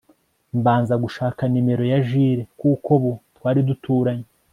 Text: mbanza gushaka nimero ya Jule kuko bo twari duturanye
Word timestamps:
mbanza 0.59 0.93
gushaka 1.03 1.41
nimero 1.51 1.83
ya 1.91 1.99
Jule 2.07 2.41
kuko 2.59 2.91
bo 3.01 3.11
twari 3.35 3.59
duturanye 3.69 4.27